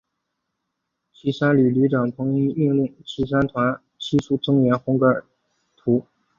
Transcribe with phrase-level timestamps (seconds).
[1.13, 5.23] 骑三旅旅长彭毓斌命令骑三团悉数增援红格尔
[5.77, 6.03] 图。